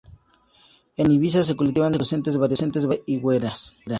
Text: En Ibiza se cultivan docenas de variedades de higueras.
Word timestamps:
En 0.97 1.11
Ibiza 1.11 1.43
se 1.43 1.55
cultivan 1.55 1.91
docenas 1.93 2.33
de 2.33 2.39
variedades 2.43 2.87
de 2.89 3.03
higueras. 3.05 3.77